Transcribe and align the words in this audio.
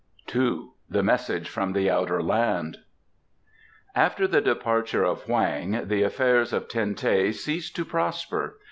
ii. 0.35 0.67
THE 0.89 1.03
MESSAGE 1.03 1.47
FROM 1.47 1.73
THE 1.73 1.87
OUTER 1.91 2.23
LAND 2.23 2.79
After 3.93 4.27
the 4.27 4.41
departure 4.41 5.03
of 5.03 5.21
Hoang 5.25 5.87
the 5.87 6.01
affairs 6.01 6.53
of 6.53 6.67
Ten 6.67 6.95
teh 6.95 7.31
ceased 7.31 7.75
to 7.75 7.85
prosper. 7.85 8.59